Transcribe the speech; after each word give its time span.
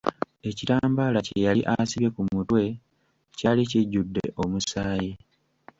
Ekitambaala 0.49 1.19
kye 1.25 1.37
yali 1.45 1.61
asibye 1.75 2.09
ku 2.15 2.21
mutwe 2.33 2.63
kyali 3.37 3.63
kijjudde 3.71 4.23
omusaayi. 4.41 5.11